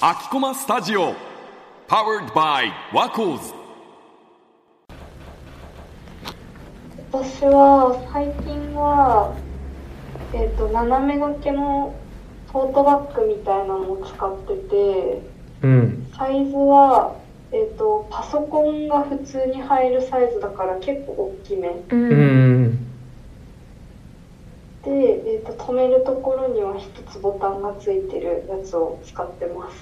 [0.00, 1.14] 秋駒スタジオ
[1.88, 3.54] Powered by ワコーズ
[7.10, 9.34] 私は最近は、
[10.34, 11.94] えっと斜め掛けの
[12.52, 15.22] トートバッグみたいなのを使ってて
[15.62, 16.12] うん。
[16.14, 17.16] サイズは、
[17.52, 21.68] えっとパソコンが普通に入るサイズだから結構大きめ。
[21.68, 22.67] ううん
[25.28, 29.76] えっと止めるところには一つボタンがついてるやつを使ってます。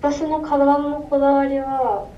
[0.00, 2.08] 私のカバンのこだわりは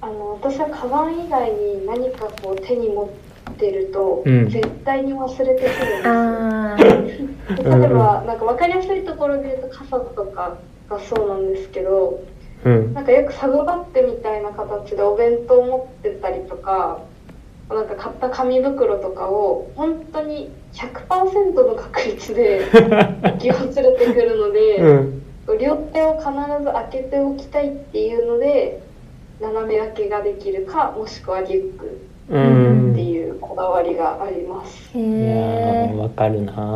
[0.00, 3.10] あの私はカバン以外に何かこう手に持
[3.50, 4.48] ってると、うん。
[4.48, 5.70] 絶対に忘れてくる
[6.72, 7.76] んですよ。
[7.78, 10.56] 例えばなんか分かりやすいところで言うと傘とか
[10.88, 12.20] がそうなんですけど
[12.64, 12.94] うん。
[12.94, 17.00] なんかよくサブバッグみたいな形でお弁当持ってたりとか
[17.68, 22.60] なんか買った紙袋とかを本当に100%の確率で
[23.24, 25.22] 置き忘れてくるので、うん。
[25.60, 26.24] 両手を必
[26.64, 28.80] ず開けておきたいっていうので
[29.40, 34.90] 斜め掛けができるかもしくはリュックうってんいうこだわりがあります。
[34.98, 36.74] へいやわかるな。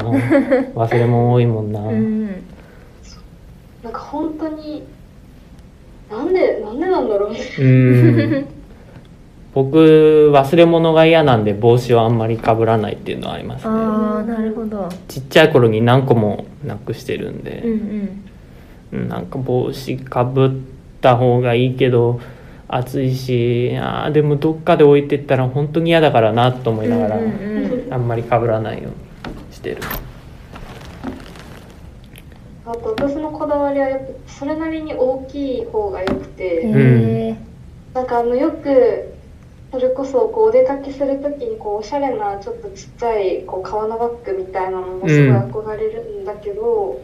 [0.77, 1.81] 忘れ物多いもんな。
[1.81, 2.27] うん。
[3.83, 4.85] なんか本当に
[6.11, 7.39] なんでなんでなんだろうね。
[7.59, 8.47] うん
[9.53, 13.71] 僕忘れ物が嫌なんで帽子をあんまりかぶらないっていうのはありますね。
[13.75, 14.89] ああなるほど。
[15.09, 18.25] ちっちゃい頃に何個もなくしてるんうんうで、ん
[18.93, 19.09] うん。
[19.09, 22.21] なんか帽子かぶった方がいいけど
[22.69, 29.79] 暑いしあーでもどっかで置いてったら本当に嫌だからなと思いながら、うんうんあんまりかぶらないようにしてる。
[32.65, 37.37] あと私のこだわりはやっぱそれなりに大きい方が良くへて、え
[37.93, 39.10] なんかあのよく
[39.73, 47.01] それこそこうお出かけするときにこうおしゃれなちょっとちっちゃいこう革のバッグみたいなのもすごい憧れるんだけど、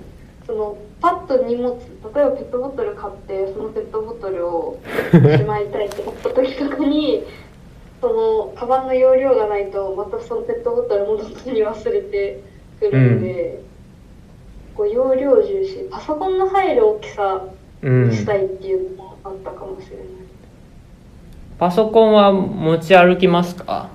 [0.47, 4.81] そのパッと荷物例えばペットボトル買ってそのペットボトルを
[5.13, 7.23] しまいたいって思った時とかに
[8.01, 12.41] そのカバンの容量がないとまたそのペットボトルもどんどんに忘れて
[12.81, 13.61] くるので、
[14.77, 17.43] こう容量重視パソコンの入る大きさ
[17.83, 20.26] うんにしたいっていうのもあったかもしれない。
[21.59, 23.89] パソコンは持ち歩きますか？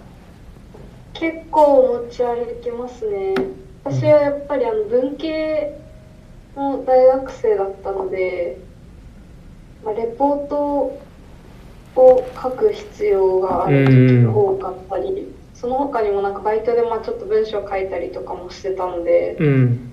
[1.14, 3.36] 結構持ち歩きますね。
[3.84, 5.78] 私はやっぱりあの文系
[6.56, 8.58] の大学生だったので、
[9.86, 11.00] まあ、レポート
[11.96, 19.92] を書く必要がある時が多かったり、その他にもなんかバイトでまあちょっと文章書いたりとかもしてたのでうん。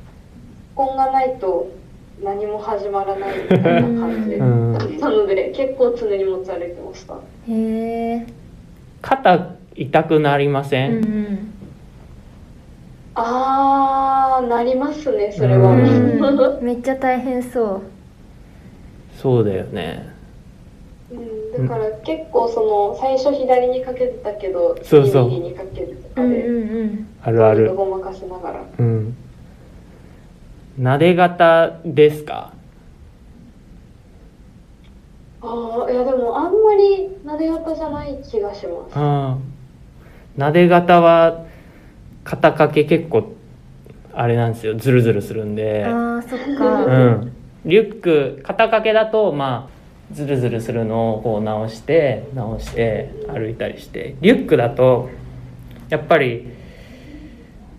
[0.74, 1.70] パソコンがないと
[2.22, 4.72] 何も始まらないみたいな感じうん。
[4.72, 7.52] だったので結構常に持ち歩いてましたへ
[8.16, 8.26] え
[9.00, 11.52] 肩痛くなりませ、うんん。
[13.14, 16.62] あーなりますねそれは、ううん。
[16.64, 17.80] めっちゃ大変そう。
[19.16, 20.08] そうだよね。
[21.10, 25.24] うん、だから結構その最初左にかけてたけどそうそう。
[25.30, 27.06] 次右にかけるとかうんで、うん。
[27.22, 27.74] あるある。
[27.74, 28.60] ごまかしながら。
[28.78, 29.16] うん。
[30.78, 32.52] なで型ですか？
[35.40, 38.92] ああいやでもあんまりなで型じゃない気がします。
[38.96, 39.38] ああ
[40.36, 41.44] なで型は
[42.24, 43.32] 肩掛け結構
[44.12, 44.74] あれなんですよ。
[44.76, 45.82] ズルズルするんうで。
[45.82, 47.32] んあーそっうかん。
[47.64, 54.16] リュック肩掛けだとまあズルズルするのをこう直して直して歩いたりして。
[54.20, 55.08] リュックだと
[55.88, 56.48] やっぱり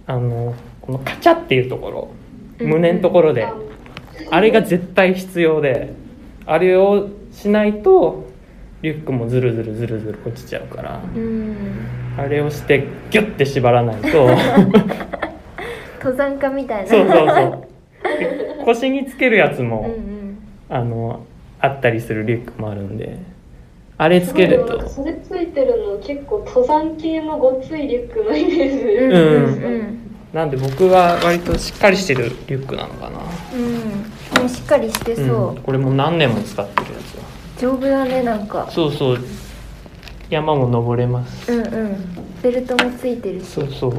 [0.07, 2.09] あのこのカチャっていうところ
[2.59, 3.53] 胸のところで、あ。
[4.31, 5.93] あれが絶対必要で
[6.45, 8.27] あれをしないと
[8.81, 11.01] リュックもズルズルズルズル落ちちゃうから。
[11.15, 11.55] うん。
[12.17, 14.29] あれをしてギュッて縛らないと。
[15.99, 16.87] 登山家みたいな。
[16.87, 18.19] そうそうそう。
[18.19, 20.37] で 腰につけるやつも、うんうん。
[20.69, 21.21] あの
[21.59, 23.17] あったりするリュックもあるんで。
[23.97, 24.87] あれつけると。
[24.87, 28.83] それついてるの結構登山系のごついリュックのイメージ。
[28.85, 29.99] で、うんうん。
[30.31, 33.19] なんで僕は割としっかりしてるリュックなのかな
[34.39, 35.57] うん、うん、しっかりしてそう、ん。
[35.57, 37.21] これも何年も使ってるやつだ。
[37.59, 38.67] 丈夫だねなんか。
[38.71, 39.19] そうそう。
[40.29, 41.51] 山も登れます。
[41.51, 41.97] うんうん。
[42.41, 43.45] ベルトもついてるし。
[43.47, 43.93] そうそう。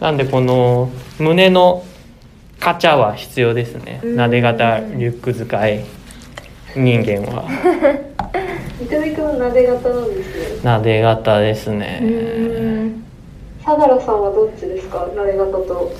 [0.00, 1.84] なんでこの胸の
[2.60, 4.00] カチャは必要ですね。
[4.02, 4.16] うん。
[4.16, 5.84] なで型リュック使い。
[6.74, 7.44] 人間は。
[8.88, 12.92] 三上君はなで型なんですねなで型ですうね
[13.64, 15.06] 相良さんはどっちですか？
[15.14, 15.92] なで型と。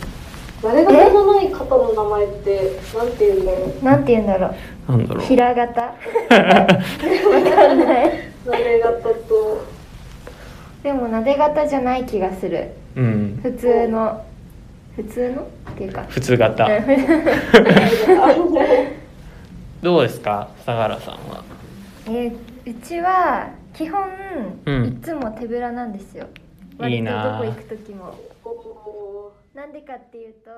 [0.65, 3.85] なで型のない方の名前ってなんて言うんだろう。
[3.85, 4.47] なんて言うんだろ
[4.89, 4.93] う。
[4.93, 5.25] なんだろう。
[5.25, 8.11] 平型 わかんない。
[8.47, 9.67] なで型と。
[10.83, 12.71] でもなで型じゃない気がする。
[12.97, 13.41] うん。
[13.43, 14.25] 普通の。
[14.97, 15.43] 普通の？
[15.43, 16.03] っていうか。
[16.09, 16.83] 普通型うん
[19.83, 20.49] どうですか？
[20.67, 21.43] 相良さんは。
[22.09, 22.33] え
[22.67, 24.03] うちは基本、
[24.67, 24.85] うん。
[24.87, 26.27] いつも手ぶらなんですよ。
[26.85, 28.15] いいなどこ行く時も。
[28.45, 30.51] おなんでかっていうと